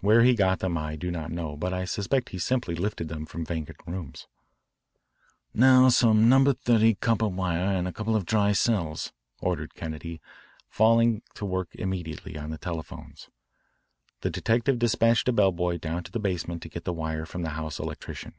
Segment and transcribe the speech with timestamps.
[0.00, 3.24] Where he got them I do not know, but I suspect he simply lifted them
[3.26, 4.26] from vacant rooms.
[5.54, 10.20] "Now some Number 30 copper wire and a couple of dry cells," ordered Kennedy,
[10.68, 13.28] falling to work immediately on the telephones.
[14.22, 17.50] The detective despatched a bellboy down to the basement to get the wire from the
[17.50, 18.34] house electrician.